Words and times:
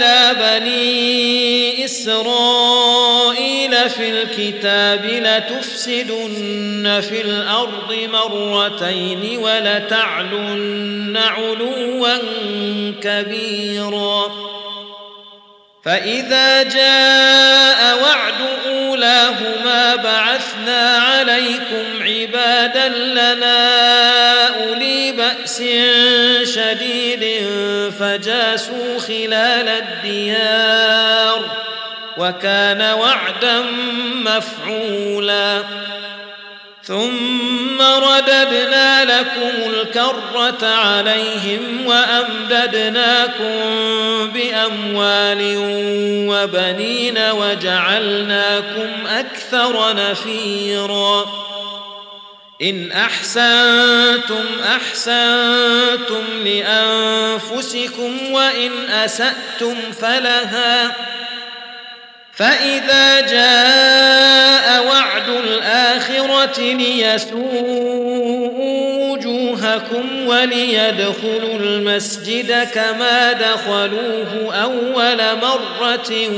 إلى 0.00 0.34
بني 0.40 1.84
إسرائيل 1.84 3.70
في 3.90 4.10
الكتاب 4.10 5.04
لتفسدن 5.04 7.00
في 7.08 7.20
الأرض 7.20 8.08
مرتين 8.12 9.38
ولتعلن 9.38 11.16
علوا 11.16 12.16
كبيرا. 13.02 14.32
فإذا 15.84 16.62
جاء 16.62 18.02
وعد 18.02 18.34
أولاهما 18.66 19.96
بعثنا 19.96 20.98
عليكم 20.98 21.59
عبادا 22.20 22.88
لنا 22.88 24.46
أولي 24.46 25.12
بأس 25.12 25.62
شديد 26.54 27.44
فجاسوا 28.00 28.98
خلال 28.98 29.68
الديار 29.68 31.50
وكان 32.18 32.82
وعدا 32.82 33.64
مفعولا. 34.24 35.62
ثم 36.84 37.82
رددنا 37.82 39.04
لكم 39.04 39.72
الكرة 39.72 40.66
عليهم 40.66 41.86
وأمددناكم 41.86 43.50
بأموال 44.34 45.54
وبنين 46.28 47.18
وجعلناكم 47.18 49.06
أكثر 49.06 49.94
نفيراً. 49.96 51.49
إن 52.62 52.92
أحسنتم 52.92 54.44
أحسنتم 54.76 56.24
لأنفسكم 56.44 58.32
وإن 58.32 58.70
أسأتم 58.90 59.74
فلها 60.00 60.96
فإذا 62.34 63.20
جاء 63.20 64.86
وعد 64.86 65.28
الآخرة 65.28 66.60
ليسوءوا 66.60 68.00
وجوهكم 69.10 70.26
وليدخلوا 70.26 71.58
المسجد 71.60 72.68
كما 72.74 73.32
دخلوه 73.32 74.54
أول 74.54 75.18
مرة 75.42 76.28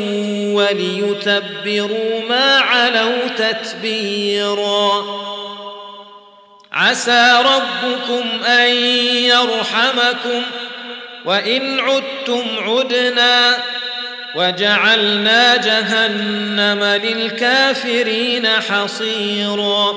وليتبروا 0.54 2.20
ما 2.28 2.58
علوا 2.58 3.28
تتبيرا 3.38 5.21
عسى 6.72 7.42
ربكم 7.44 8.44
أن 8.44 8.70
يرحمكم 9.24 10.42
وإن 11.24 11.80
عدتم 11.80 12.44
عدنا 12.58 13.58
وجعلنا 14.34 15.56
جهنم 15.56 16.84
للكافرين 16.84 18.48
حصيرا 18.48 19.96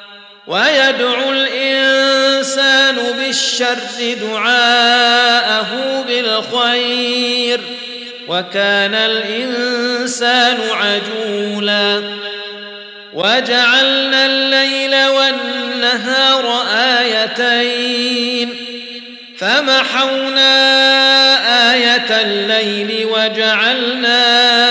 ويدعو 0.47 1.31
الإنسان 1.31 2.95
بالشر 3.17 4.15
دعاءه 4.21 5.67
بالخير 6.07 7.59
وكان 8.27 8.95
الإنسان 8.95 10.57
عجولا. 10.71 12.03
وجعلنا 13.13 14.25
الليل 14.25 15.07
والنهار 15.07 16.63
آيتين. 16.99 18.55
فمحونا 19.37 20.51
آية 21.73 22.21
الليل 22.21 23.07
وجعلنا 23.11 24.70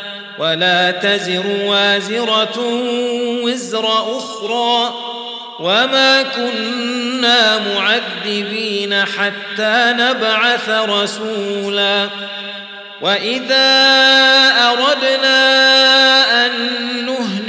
ولا 0.37 0.91
تزر 0.91 1.43
وازرة 1.65 2.59
وزر 3.43 3.85
أخرى 4.17 4.93
وما 5.59 6.23
كنا 6.23 7.57
معذبين 7.57 9.05
حتى 9.05 9.93
نبعث 9.97 10.69
رسولا 10.69 12.09
وإذا 13.01 13.71
أردنا 14.71 15.37
أن 16.45 17.10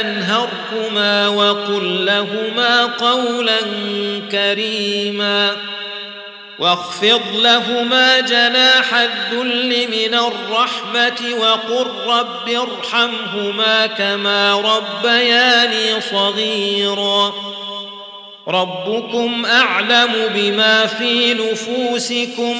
ولا 0.00 0.46
تنهرهما 0.70 1.28
وقل 1.28 2.04
لهما 2.06 2.86
قولا 2.86 3.58
كريما 4.32 5.56
واخفض 6.58 7.20
لهما 7.34 8.20
جناح 8.20 8.94
الذل 8.94 9.88
من 9.90 10.14
الرحمة 10.14 11.40
وقل 11.40 11.86
رب 12.06 12.48
ارحمهما 12.48 13.86
كما 13.86 14.54
ربياني 14.54 16.00
صغيرا 16.00 17.32
ربكم 18.48 19.46
أعلم 19.46 20.12
بما 20.34 20.86
في 20.86 21.34
نفوسكم 21.34 22.56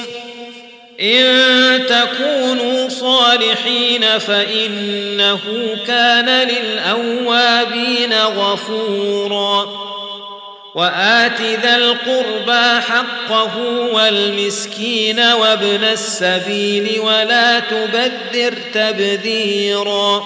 إن 1.01 1.85
تكونوا 1.85 2.89
صالحين 2.89 4.19
فإنه 4.19 5.39
كان 5.87 6.47
للأوابين 6.47 8.13
غفورا. 8.13 9.69
وآت 10.75 11.41
ذا 11.41 11.75
القربى 11.75 12.81
حقه 12.81 13.57
والمسكين 13.93 15.19
وابن 15.19 15.83
السبيل 15.83 16.99
ولا 16.99 17.59
تبذر 17.59 18.53
تبذيرا. 18.73 20.25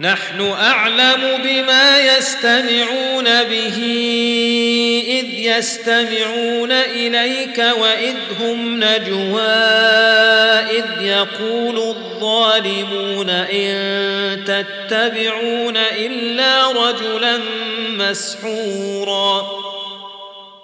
نحن 0.00 0.40
أعلم 0.52 1.42
بما 1.44 2.00
يستمعون 2.00 3.24
به 3.24 3.76
إذ 5.08 5.38
يستمعون 5.38 6.72
إليك 6.72 7.58
وإذ 7.80 8.16
هم 8.40 8.84
نجوى 8.84 9.40
إذ 10.70 11.02
يقول 11.02 11.76
الظالمون 11.76 13.30
إن 13.30 14.44
تتبعون 14.44 15.76
إلا 15.76 16.72
رجلا 16.72 17.38
مسحورا. 17.90 19.69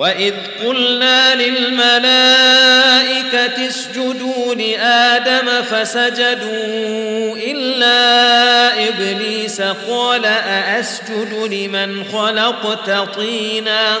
واذ 0.00 0.34
قلنا 0.64 1.34
للملائكه 1.34 2.86
اسجدوا 3.68 4.54
لادم 4.54 5.62
فسجدوا 5.62 7.36
الا 7.36 8.88
ابليس 8.88 9.60
قال 9.60 10.24
ااسجد 10.24 11.34
لمن 11.52 12.04
خلقت 12.04 12.90
طينا 13.14 14.00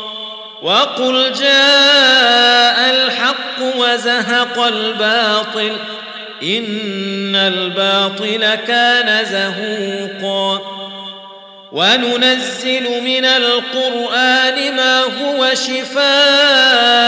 وقل 0.61 1.33
جاء 1.39 2.89
الحق 2.89 3.77
وزهق 3.77 4.59
الباطل 4.59 5.77
إن 6.43 7.35
الباطل 7.35 8.55
كان 8.67 9.25
زهوقا 9.25 10.61
وننزل 11.71 13.03
من 13.03 13.25
القرآن 13.25 14.75
ما 14.75 14.99
هو 15.01 15.53
شفاء 15.53 17.01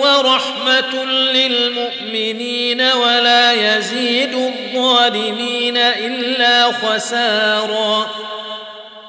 ورحمة 0.00 1.04
للمؤمنين 1.04 2.80
ولا 2.80 3.52
يزيد 3.52 4.34
الظالمين 4.34 5.76
إلا 5.76 6.72
خسارا 6.72 8.27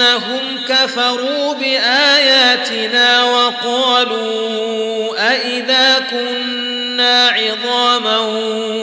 بانهم 0.00 0.60
كفروا 0.68 1.54
بآياتنا 1.54 3.24
وقالوا 3.24 4.50
أإذا 5.32 5.98
كنا 6.10 7.28
عظاما 7.28 8.18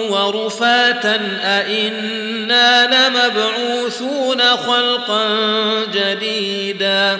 ورفاتا 0.09 1.19
أإنا 1.43 2.87
لمبعوثون 2.87 4.41
خلقا 4.41 5.25
جديدا 5.93 7.19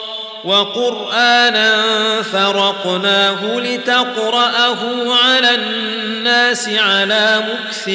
وقرآنا 0.43 1.81
فرقناه 2.21 3.59
لتقرأه 3.59 5.13
على 5.25 5.55
الناس 5.55 6.69
على 6.69 7.43
مكث 7.49 7.89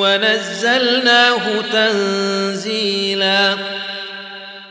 ونزلناه 0.00 1.40
تنزيلا. 1.72 3.56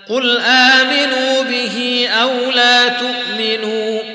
قل 0.09 0.39
آمنوا 0.39 1.43
به 1.43 2.07
أو 2.21 2.51
لا 2.51 2.87
تؤمنوا 2.87 4.14